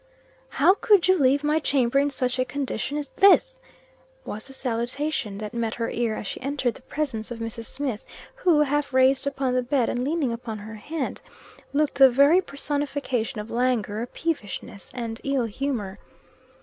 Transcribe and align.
"How 0.49 0.73
could 0.73 1.07
you 1.07 1.15
leave 1.19 1.43
my 1.43 1.59
chamber 1.59 1.99
in 1.99 2.09
such 2.09 2.39
a 2.39 2.43
condition 2.45 2.97
as 2.97 3.09
this?" 3.09 3.59
was 4.25 4.47
the 4.47 4.51
salutation 4.53 5.37
that 5.37 5.53
met 5.53 5.75
her 5.75 5.91
ear, 5.91 6.15
as 6.15 6.25
she 6.25 6.41
entered 6.41 6.73
the 6.73 6.81
presence 6.81 7.29
of 7.29 7.37
Mrs. 7.37 7.65
Smith, 7.65 8.03
who, 8.33 8.61
half 8.61 8.95
raised 8.95 9.27
upon 9.27 9.53
the 9.53 9.61
bed, 9.61 9.89
and 9.89 10.03
leaning 10.03 10.33
upon 10.33 10.57
her 10.57 10.73
hand, 10.73 11.21
looked 11.71 11.93
the 11.99 12.09
very 12.09 12.41
personification 12.41 13.39
of 13.39 13.51
languor, 13.51 14.03
peevishness, 14.11 14.89
and 14.95 15.21
ill 15.23 15.45
humor. 15.45 15.99